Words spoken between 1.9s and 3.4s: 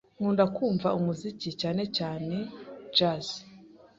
cyane jazz.